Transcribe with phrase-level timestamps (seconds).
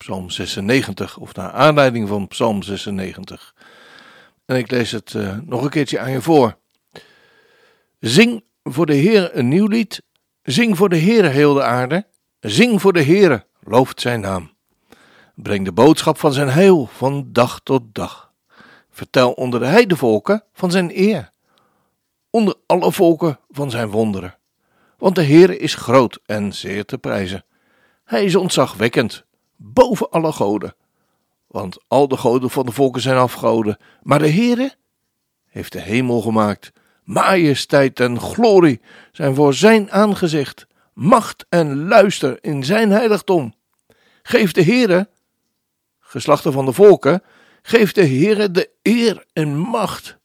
[0.00, 3.54] Psalm 96, of naar aanleiding van Psalm 96.
[4.44, 6.58] En ik lees het uh, nog een keertje aan je voor.
[7.98, 10.02] Zing voor de Heer een nieuw lied.
[10.42, 12.06] Zing voor de Heer heel de aarde.
[12.40, 14.52] Zing voor de Heer, looft zijn naam.
[15.34, 18.32] Breng de boodschap van zijn heil van dag tot dag.
[18.90, 21.30] Vertel onder de heidevolken van zijn eer.
[22.30, 24.38] Onder alle volken van zijn wonderen.
[24.98, 27.44] Want de Heer is groot en zeer te prijzen.
[28.04, 29.24] Hij is ontzagwekkend,
[29.62, 30.74] boven alle goden.
[31.46, 34.74] Want al de goden van de volken zijn afgoden, maar de Heere
[35.46, 36.72] heeft de hemel gemaakt.
[37.04, 38.80] Majesteit en glorie
[39.12, 40.66] zijn voor zijn aangezicht.
[40.94, 43.54] Macht en luister in zijn heiligdom.
[44.22, 45.08] Geef de Heere,
[45.98, 47.22] geslachten van de volken,
[47.62, 50.18] geef de Heere de eer en macht.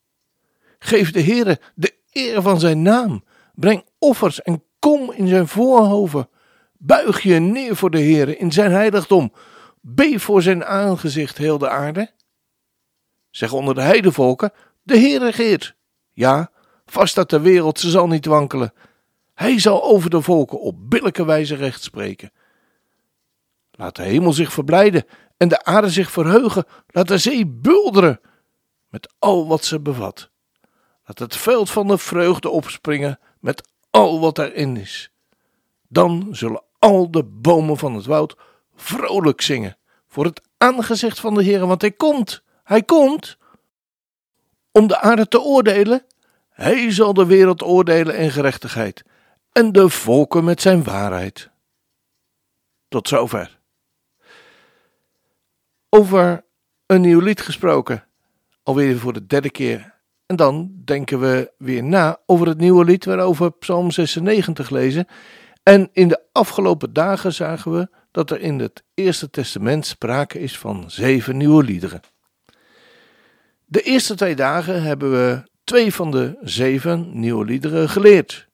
[0.79, 3.23] Geef de Heere de eer van zijn naam.
[3.53, 6.29] Breng offers en kom in zijn voorhoven.
[6.85, 9.33] Buig je neer voor de Heer in zijn heiligdom.
[9.81, 12.11] Beef voor zijn aangezicht heel de aarde.
[13.29, 14.51] Zeg onder de heidevolken,
[14.83, 15.75] de Heer regeert.
[16.13, 16.51] Ja,
[16.85, 18.73] vast staat de wereld, ze zal niet wankelen.
[19.33, 22.31] Hij zal over de volken op billijke wijze recht spreken.
[23.71, 25.05] Laat de hemel zich verblijden
[25.37, 26.65] en de aarde zich verheugen.
[26.87, 28.19] Laat de zee bulderen
[28.89, 30.29] met al wat ze bevat.
[31.05, 35.11] Laat het veld van de vreugde opspringen met al wat erin is.
[35.87, 38.35] Dan zullen al de bomen van het woud
[38.75, 39.77] vrolijk zingen
[40.07, 43.37] voor het aangezicht van de Heer, want hij komt, hij komt
[44.71, 46.05] om de aarde te oordelen.
[46.49, 49.03] Hij zal de wereld oordelen in gerechtigheid
[49.51, 51.49] en de volken met zijn waarheid.
[52.87, 53.59] Tot zover.
[55.89, 56.45] Over
[56.85, 58.07] een nieuw lied gesproken,
[58.63, 59.93] alweer voor de derde keer.
[60.25, 65.07] En dan denken we weer na over het nieuwe lied waarover Psalm 96 lezen.
[65.65, 70.57] En in de afgelopen dagen zagen we dat er in het Eerste Testament sprake is
[70.57, 72.01] van zeven nieuwe liederen.
[73.65, 78.47] De eerste twee dagen hebben we twee van de zeven nieuwe liederen geleerd.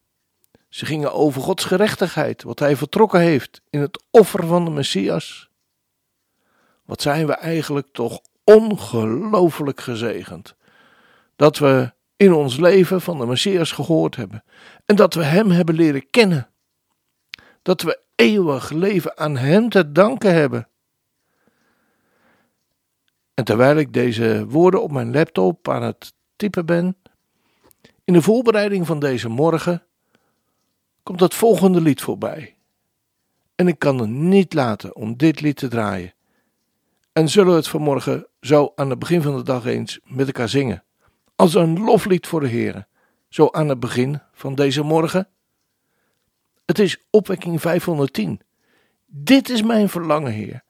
[0.70, 5.50] Ze gingen over Gods gerechtigheid, wat Hij vertrokken heeft in het offer van de Messias.
[6.86, 10.56] Wat zijn we eigenlijk toch ongelooflijk gezegend
[11.36, 14.44] dat we in ons leven van de Messias gehoord hebben
[14.86, 16.51] en dat we Hem hebben leren kennen
[17.62, 20.68] dat we eeuwig leven aan Hem te danken hebben.
[23.34, 26.98] En terwijl ik deze woorden op mijn laptop aan het typen ben,
[28.04, 29.84] in de voorbereiding van deze morgen,
[31.04, 32.56] komt het volgende lied voorbij.
[33.56, 36.14] En ik kan het niet laten om dit lied te draaien.
[37.14, 40.50] En zullen we het vanmorgen zo aan het begin van de dag eens met elkaar
[40.50, 40.84] zingen.
[41.36, 42.88] Als een loflied voor de Heer.
[43.30, 45.28] Zo aan het begin van deze morgen.
[46.72, 48.42] Het is opwekking 510.
[49.06, 50.64] Dit is mijn verlangen, Heer,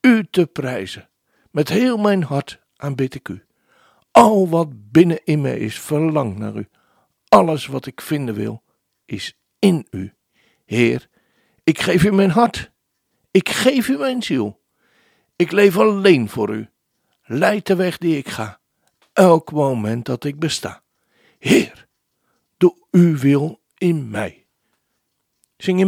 [0.00, 1.08] u te prijzen.
[1.50, 3.44] Met heel mijn hart aanbid ik u.
[4.10, 6.68] Al wat binnen in mij is, verlangt naar u.
[7.28, 8.62] Alles wat ik vinden wil,
[9.04, 10.14] is in u.
[10.64, 11.08] Heer,
[11.64, 12.70] ik geef u mijn hart.
[13.30, 14.60] Ik geef u mijn ziel.
[15.36, 16.68] Ik leef alleen voor u.
[17.22, 18.60] Leid de weg die ik ga.
[19.12, 20.82] Elk moment dat ik besta.
[21.38, 21.86] Heer,
[22.56, 24.45] doe uw wil in mij.
[25.62, 25.86] Zing je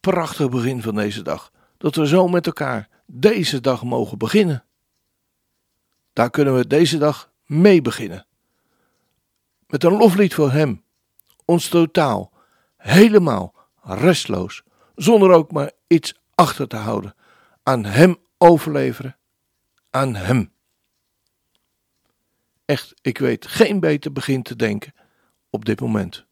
[0.00, 1.52] prachtig begin van deze dag.
[1.78, 4.64] Dat we zo met elkaar deze dag mogen beginnen.
[6.12, 8.26] Daar kunnen we deze dag mee beginnen.
[9.66, 10.82] Met een loflied voor Hem.
[11.44, 12.32] Ons totaal,
[12.76, 14.62] helemaal, restloos,
[14.94, 17.14] zonder ook maar iets achter te houden.
[17.62, 19.16] Aan Hem overleveren.
[19.90, 20.52] Aan Hem.
[22.64, 24.94] Echt, ik weet geen beter begin te denken
[25.50, 26.24] op dit moment.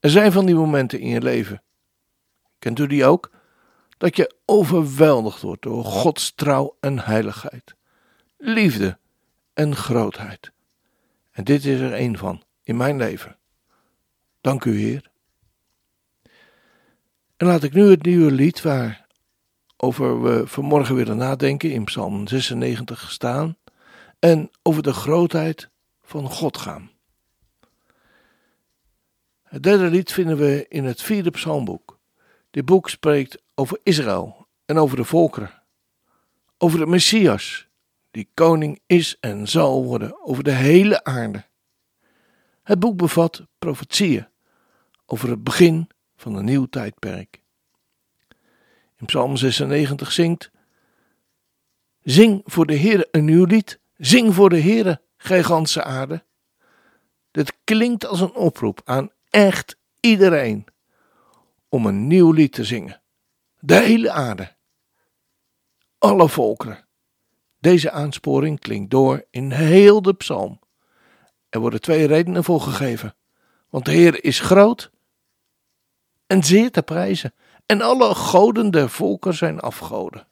[0.00, 1.62] Er zijn van die momenten in je leven.
[2.64, 3.30] Kent u die ook?
[3.98, 7.74] Dat je overweldigd wordt door Gods trouw en heiligheid,
[8.38, 8.98] liefde
[9.52, 10.52] en grootheid.
[11.30, 13.36] En dit is er één van in mijn leven.
[14.40, 15.10] Dank u, Heer.
[17.36, 23.10] En laat ik nu het nieuwe lied waarover we vanmorgen willen nadenken in Psalm 96
[23.10, 23.56] staan
[24.18, 25.68] en over de grootheid
[26.02, 26.90] van God gaan.
[29.42, 31.93] Het derde lied vinden we in het vierde psalmboek.
[32.54, 35.62] Dit boek spreekt over Israël en over de volkeren.
[36.58, 37.68] Over de Messias,
[38.10, 41.44] die koning is en zal worden over de hele aarde.
[42.62, 44.26] Het boek bevat profetieën
[45.06, 47.40] over het begin van een nieuw tijdperk.
[48.96, 50.50] In Psalm 96 zingt:
[52.02, 56.24] Zing voor de Heer een nieuw lied, zing voor de Heer, gij ganse aarde.
[57.30, 60.72] Dit klinkt als een oproep aan echt iedereen
[61.74, 63.02] om een nieuw lied te zingen.
[63.58, 64.56] De hele aarde.
[65.98, 66.88] Alle volkeren.
[67.58, 70.60] Deze aansporing klinkt door in heel de psalm.
[71.48, 73.14] Er worden twee redenen voor gegeven.
[73.68, 74.90] Want de Heer is groot
[76.26, 77.34] en zeer te prijzen.
[77.66, 80.26] En alle goden der volken zijn afgoden.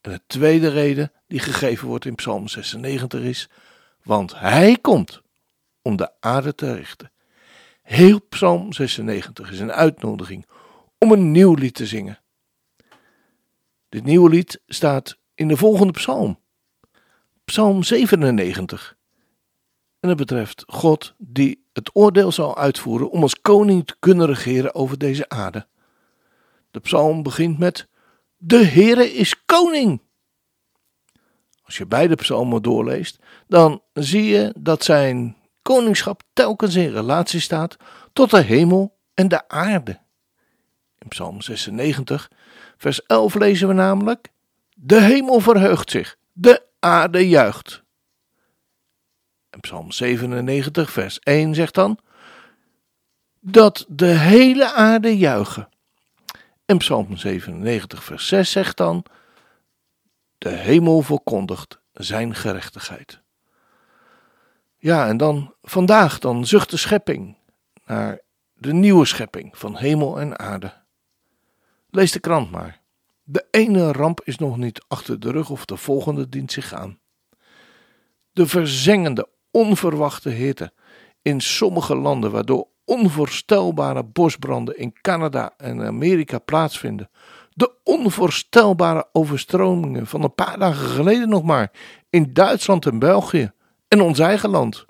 [0.00, 3.48] En de tweede reden die gegeven wordt in Psalm 96 is:
[4.02, 5.22] Want Hij komt
[5.82, 7.11] om de aarde te richten.
[7.82, 10.46] Heel Psalm 96 is een uitnodiging
[10.98, 12.20] om een nieuw lied te zingen.
[13.88, 16.38] Dit nieuwe lied staat in de volgende psalm,
[17.44, 18.96] Psalm 97.
[20.00, 24.74] En het betreft God die het oordeel zal uitvoeren om als koning te kunnen regeren
[24.74, 25.66] over deze aarde.
[26.70, 27.88] De psalm begint met:
[28.36, 30.00] De Heere is koning.
[31.62, 37.76] Als je beide psalmen doorleest, dan zie je dat zijn koningschap telkens in relatie staat
[38.12, 40.00] tot de hemel en de aarde.
[40.98, 42.30] In Psalm 96,
[42.76, 44.28] vers 11 lezen we namelijk:
[44.74, 47.82] De hemel verheugt zich, de aarde juicht.
[49.50, 51.98] En Psalm 97, vers 1 zegt dan:
[53.40, 55.68] Dat de hele aarde juichen.
[56.64, 59.04] En Psalm 97, vers 6 zegt dan:
[60.38, 63.21] De hemel verkondigt zijn gerechtigheid.
[64.82, 67.36] Ja, en dan vandaag, dan zucht de schepping
[67.86, 68.20] naar
[68.54, 70.72] de nieuwe schepping van hemel en aarde.
[71.90, 72.80] Lees de krant maar.
[73.22, 76.98] De ene ramp is nog niet achter de rug of de volgende dient zich aan.
[78.32, 80.72] De verzengende, onverwachte hitte
[81.22, 87.10] in sommige landen, waardoor onvoorstelbare bosbranden in Canada en Amerika plaatsvinden.
[87.50, 91.72] De onvoorstelbare overstromingen van een paar dagen geleden nog maar
[92.10, 93.52] in Duitsland en België
[93.92, 94.84] en ons eigen land.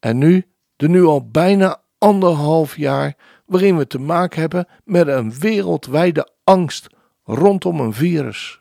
[0.00, 0.46] En nu,
[0.76, 6.86] de nu al bijna anderhalf jaar waarin we te maken hebben met een wereldwijde angst
[7.24, 8.60] rondom een virus.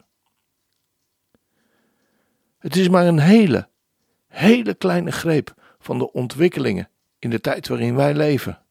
[2.58, 3.70] Het is maar een hele,
[4.28, 8.62] hele kleine greep van de ontwikkelingen in de tijd waarin wij leven.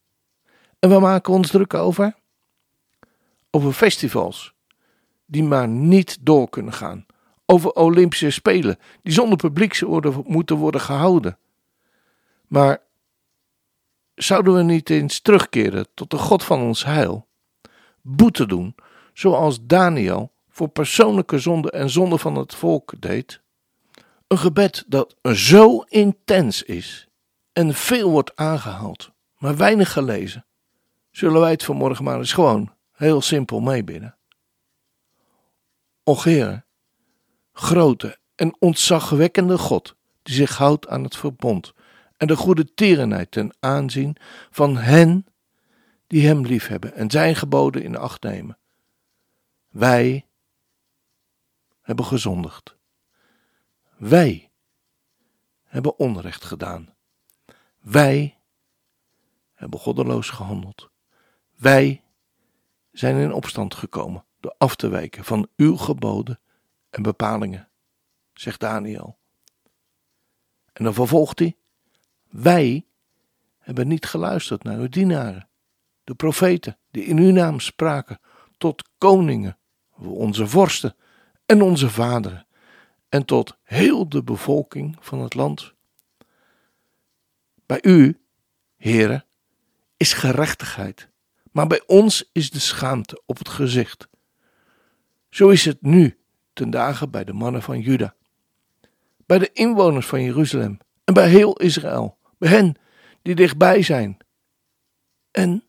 [0.79, 2.15] En we maken ons druk over?
[3.51, 4.55] Over festivals
[5.27, 7.07] die maar niet door kunnen gaan.
[7.53, 9.81] Over Olympische Spelen die zonder publiek
[10.27, 11.39] moeten worden gehouden.
[12.47, 12.83] Maar
[14.15, 17.29] zouden we niet eens terugkeren tot de God van ons heil?
[18.01, 18.75] Boete doen,
[19.13, 23.41] zoals Daniel voor persoonlijke zonde en zonde van het volk deed?
[24.27, 27.09] Een gebed dat zo intens is
[27.53, 30.47] en veel wordt aangehaald, maar weinig gelezen.
[31.11, 34.17] Zullen wij het vanmorgen maar eens gewoon heel simpel meebidden?
[36.03, 36.65] Och Heer,
[37.53, 41.73] grote en ontzagwekkende God, die zich houdt aan het verbond
[42.17, 44.17] en de goede tierenheid ten aanzien
[44.51, 45.27] van hen
[46.07, 48.59] die hem liefhebben en zijn geboden in acht nemen.
[49.69, 50.27] Wij
[51.81, 52.77] hebben gezondigd.
[53.97, 54.51] Wij
[55.65, 56.95] hebben onrecht gedaan.
[57.79, 58.39] Wij
[59.55, 60.91] hebben goddeloos gehandeld.
[61.57, 62.03] Wij
[62.91, 66.41] zijn in opstand gekomen door af te wijken van uw geboden
[66.93, 67.69] en bepalingen,
[68.33, 69.19] zegt Daniel.
[70.73, 71.57] En dan vervolgt hij:
[72.29, 72.87] Wij
[73.59, 75.49] hebben niet geluisterd naar uw dienaren,
[76.05, 78.21] de profeten, die in uw naam spraken,
[78.59, 79.59] tot koningen,
[79.99, 80.97] onze vorsten
[81.47, 82.47] en onze vaderen,
[83.09, 85.75] en tot heel de bevolking van het land.
[87.67, 88.21] Bij u,
[88.77, 89.25] heren,
[89.97, 91.09] is gerechtigheid,
[91.51, 94.09] maar bij ons is de schaamte op het gezicht.
[95.31, 96.22] Zo is het nu
[96.53, 98.15] ten dagen bij de mannen van Juda,
[99.27, 102.75] bij de inwoners van Jeruzalem en bij heel Israël, bij hen
[103.23, 104.17] die dichtbij zijn
[105.31, 105.65] en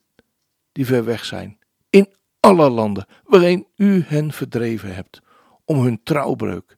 [0.71, 1.59] die ver weg zijn,
[1.89, 5.21] in alle landen waarin u hen verdreven hebt,
[5.65, 6.77] om hun trouwbreuk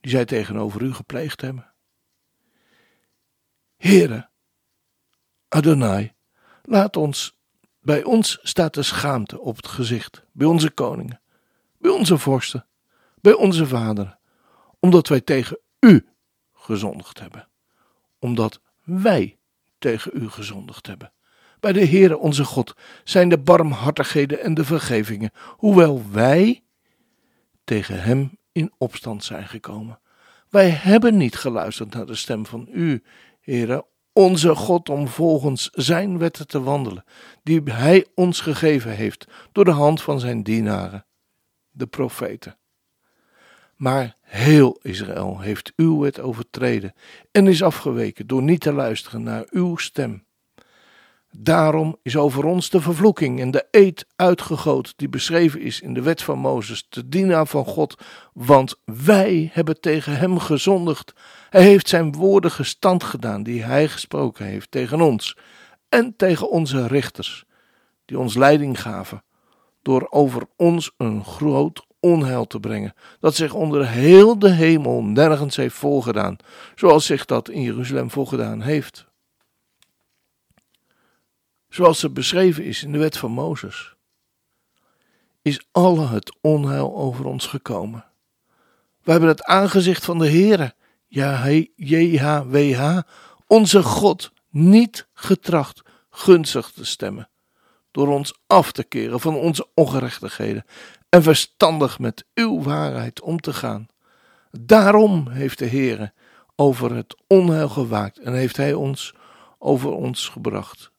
[0.00, 1.72] die zij tegenover u gepleegd hebben.
[3.76, 4.28] Heere,
[5.48, 6.12] Adonai,
[6.62, 7.38] laat ons,
[7.80, 11.20] bij ons staat de schaamte op het gezicht, bij onze koningen,
[11.78, 12.66] bij onze vorsten,
[13.24, 14.18] bij onze vaderen,
[14.80, 16.06] omdat wij tegen u
[16.52, 17.48] gezondigd hebben,
[18.18, 19.38] omdat wij
[19.78, 21.12] tegen u gezondigd hebben.
[21.60, 26.64] Bij de Heere onze God zijn de barmhartigheden en de vergevingen, hoewel wij
[27.64, 30.00] tegen hem in opstand zijn gekomen.
[30.48, 33.02] Wij hebben niet geluisterd naar de stem van u,
[33.40, 37.04] Heere, onze God, om volgens zijn wetten te wandelen,
[37.42, 41.06] die hij ons gegeven heeft door de hand van zijn dienaren,
[41.70, 42.58] de profeten.
[43.76, 46.94] Maar heel Israël heeft uw wet overtreden
[47.30, 50.24] en is afgeweken door niet te luisteren naar uw stem.
[51.36, 56.02] Daarom is over ons de vervloeking en de eed uitgegoten die beschreven is in de
[56.02, 58.02] wet van Mozes, de dienaar van God,
[58.32, 61.12] want wij hebben tegen hem gezondigd.
[61.50, 65.36] Hij heeft zijn woorden gestand gedaan die hij gesproken heeft tegen ons
[65.88, 67.44] en tegen onze richters,
[68.04, 69.22] die ons leiding gaven,
[69.82, 75.56] door over ons een groot onheil te brengen, dat zich onder heel de hemel nergens
[75.56, 76.36] heeft voorgedaan,
[76.74, 79.06] zoals zich dat in Jeruzalem voorgedaan heeft
[81.74, 83.94] zoals het beschreven is in de wet van Mozes,
[85.42, 88.04] is alle het onheil over ons gekomen.
[89.02, 90.74] We hebben het aangezicht van de Heere,
[91.76, 92.98] JHWH,
[93.46, 97.28] onze God, niet getracht gunstig te stemmen,
[97.90, 100.64] door ons af te keren van onze ongerechtigheden
[101.14, 103.86] en verstandig met uw waarheid om te gaan.
[104.50, 106.12] Daarom heeft de Heere
[106.56, 109.14] over het onheil gewaakt en heeft Hij ons
[109.58, 110.90] over ons gebracht.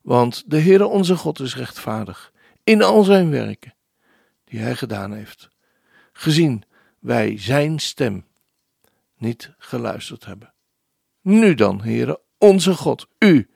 [0.00, 2.32] Want de Heere onze God is rechtvaardig
[2.64, 3.74] in al zijn werken
[4.44, 5.48] die Hij gedaan heeft,
[6.12, 6.64] gezien
[6.98, 8.26] wij Zijn stem
[9.16, 10.54] niet geluisterd hebben.
[11.20, 13.50] Nu dan, Heere, onze God, U,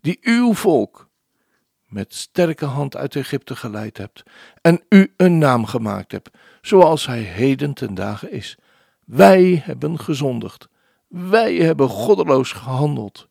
[0.00, 1.07] die uw volk
[1.88, 4.22] met sterke hand uit Egypte geleid hebt
[4.60, 6.30] en u een naam gemaakt hebt,
[6.60, 8.58] zoals hij heden ten dagen is.
[9.04, 10.68] Wij hebben gezondigd,
[11.08, 13.28] wij hebben goddeloos gehandeld.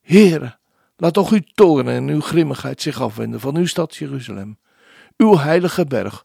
[0.00, 0.58] Heere,
[0.96, 4.58] laat toch uw toorn en uw grimmigheid zich afwenden van uw stad Jeruzalem,
[5.16, 6.24] uw heilige berg,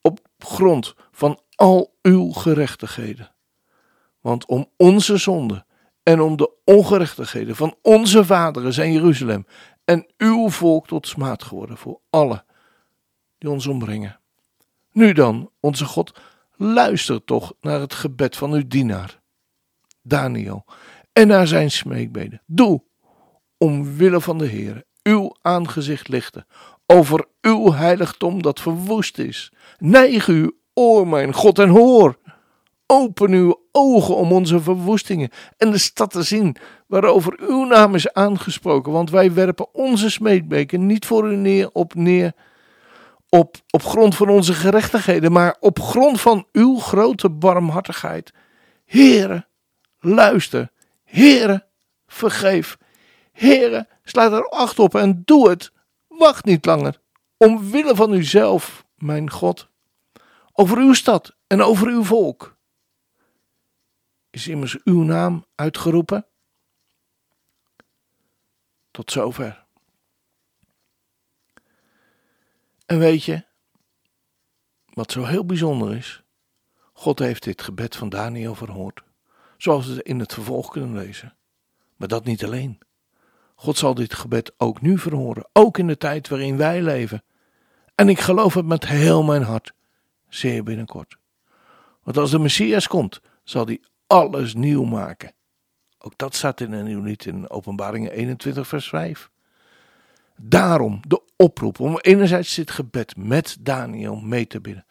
[0.00, 3.32] op grond van al uw gerechtigheden.
[4.20, 5.64] Want om onze zonde
[6.02, 9.46] en om de ongerechtigheden van onze vaderen zijn Jeruzalem
[9.84, 12.44] en uw volk tot smaad geworden voor alle
[13.38, 14.20] die ons ombrengen.
[14.92, 16.20] Nu dan, onze God,
[16.56, 19.20] luister toch naar het gebed van uw dienaar,
[20.02, 20.64] Daniel,
[21.12, 22.42] en naar zijn smeekbeden.
[22.46, 22.82] Doe,
[23.58, 26.46] omwille van de Heer, uw aangezicht lichten
[26.86, 29.52] over uw heiligdom dat verwoest is.
[29.78, 32.18] Neig uw oor, mijn God, en hoor.
[32.86, 38.12] Open uw ogen om onze verwoestingen en de stad te zien waarover uw naam is
[38.12, 42.32] aangesproken, want wij werpen onze smeedbeken niet voor u neer op neer
[43.38, 48.32] op, op grond van onze gerechtigheden, maar op grond van uw grote barmhartigheid.
[48.84, 49.46] Heere,
[50.00, 50.70] luister.
[51.04, 51.66] Heere,
[52.06, 52.78] vergeef.
[53.32, 55.72] Heere, sla er acht op en doe het.
[56.08, 57.00] Wacht niet langer.
[57.36, 59.68] Omwille van uzelf, mijn God.
[60.52, 62.51] Over uw stad en over uw volk
[64.32, 66.26] is immers uw naam uitgeroepen.
[68.90, 69.64] Tot zover.
[72.86, 73.44] En weet je,
[74.92, 76.22] wat zo heel bijzonder is?
[76.92, 79.02] God heeft dit gebed van Daniel verhoord,
[79.56, 81.36] zoals we in het vervolg kunnen lezen.
[81.96, 82.78] Maar dat niet alleen.
[83.54, 87.22] God zal dit gebed ook nu verhoren, ook in de tijd waarin wij leven.
[87.94, 89.72] En ik geloof het met heel mijn hart,
[90.28, 91.16] zeer binnenkort.
[92.02, 93.80] Want als de Messias komt, zal hij
[94.12, 95.32] alles nieuw maken.
[95.98, 99.30] Ook dat staat in een nieuw lied in Openbaringen 21, vers 5.
[100.36, 104.86] Daarom de oproep om enerzijds dit gebed met Daniel mee te bidden.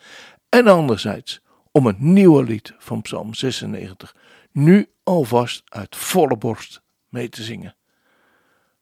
[0.50, 4.16] En anderzijds om een nieuwe lied van Psalm 96
[4.52, 7.76] nu alvast uit volle borst mee te zingen.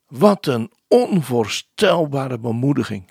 [0.07, 3.09] Wat een onvoorstelbare bemoediging.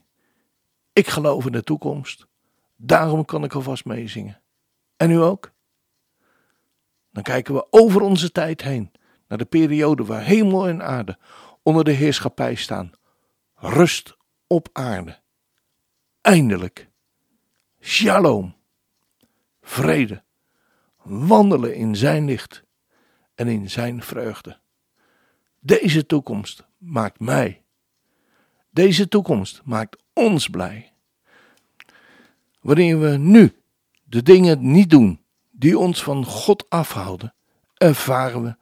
[0.92, 2.26] Ik geloof in de toekomst.
[2.76, 4.40] Daarom kan ik alvast meezingen.
[4.96, 5.56] En u ook?
[7.18, 8.92] Dan kijken we over onze tijd heen
[9.28, 11.18] naar de periode waar hemel en aarde
[11.62, 12.90] onder de heerschappij staan.
[13.54, 15.20] Rust op aarde.
[16.20, 16.90] Eindelijk.
[17.80, 18.56] Shalom.
[19.62, 20.22] Vrede.
[21.02, 22.64] Wandelen in zijn licht
[23.34, 24.58] en in zijn vreugde.
[25.60, 27.62] Deze toekomst maakt mij.
[28.70, 30.92] Deze toekomst maakt ons blij.
[32.60, 33.62] Wanneer we nu
[34.04, 35.26] de dingen niet doen
[35.58, 37.34] die ons van God afhouden,
[37.74, 38.56] ervaren we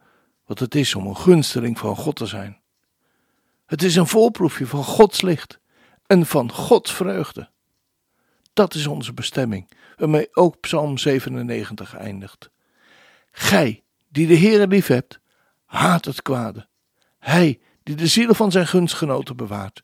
[0.45, 2.61] wat het is om een gunsteling van God te zijn.
[3.65, 5.59] Het is een voorproefje van Gods licht
[6.05, 7.49] en van Gods vreugde.
[8.53, 12.49] Dat is onze bestemming, waarmee ook Psalm 97 eindigt.
[13.31, 15.19] Gij, die de Heere lief hebt,
[15.65, 16.67] haat het kwade.
[17.19, 19.81] Hij, die de zielen van zijn gunstgenoten bewaart,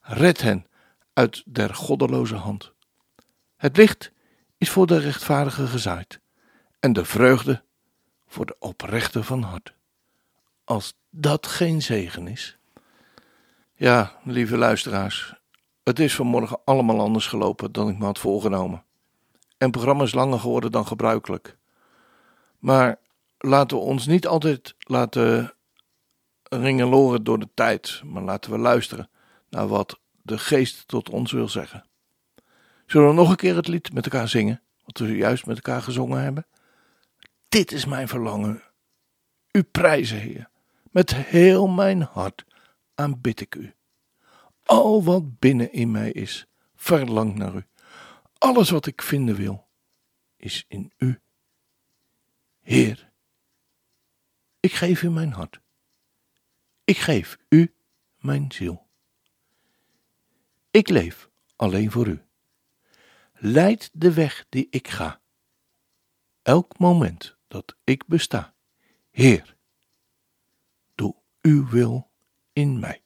[0.00, 0.66] red hen
[1.12, 2.72] uit der goddeloze hand.
[3.56, 4.12] Het licht
[4.56, 6.20] is voor de rechtvaardige gezaaid
[6.80, 7.62] en de vreugde
[8.26, 9.74] voor de oprechte van hart.
[10.64, 12.58] Als dat geen zegen is.
[13.74, 15.34] Ja, lieve luisteraars,
[15.82, 18.84] het is vanmorgen allemaal anders gelopen dan ik me had voorgenomen.
[19.38, 21.56] En het programma is langer geworden dan gebruikelijk.
[22.58, 22.98] Maar
[23.38, 25.54] laten we ons niet altijd laten
[26.42, 29.10] ringeloren door de tijd, maar laten we luisteren
[29.48, 31.84] naar wat de geest tot ons wil zeggen.
[32.86, 35.82] Zullen we nog een keer het lied met elkaar zingen, wat we juist met elkaar
[35.82, 36.46] gezongen hebben?
[37.50, 38.62] Dit is mijn verlangen.
[39.52, 40.50] U prijzen, Heer.
[40.90, 42.44] Met heel mijn hart
[42.94, 43.74] aanbid ik u.
[44.64, 47.64] Al wat binnen in mij is, verlangt naar u.
[48.38, 49.68] Alles wat ik vinden wil,
[50.36, 51.20] is in u.
[52.60, 53.12] Heer,
[54.60, 55.60] ik geef u mijn hart.
[56.84, 57.74] Ik geef u
[58.18, 58.86] mijn ziel.
[60.70, 62.22] Ik leef alleen voor u.
[63.32, 65.20] Leid de weg die ik ga.
[66.42, 68.54] Elk moment dat ik besta.
[69.10, 69.56] Heer,
[70.94, 72.10] doe uw wil
[72.52, 73.02] in mij.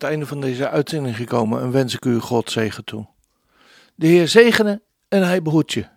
[0.00, 3.06] Het einde van deze uitzending gekomen en wens ik u God zegen toe.
[3.94, 5.88] De Heer zegene en hij behoedt je.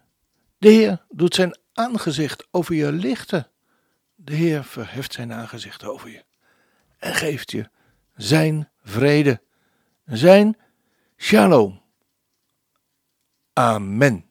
[0.57, 3.47] De Heer doet zijn aangezicht over je lichten.
[4.15, 6.23] De Heer verheft zijn aangezicht over je
[6.97, 7.69] en geeft je
[8.15, 9.41] zijn vrede,
[10.05, 10.57] zijn
[11.17, 11.81] shalom.
[13.53, 14.30] Amen.